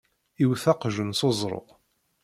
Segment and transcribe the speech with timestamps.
[0.43, 1.61] Iwet aqjun s uẓru.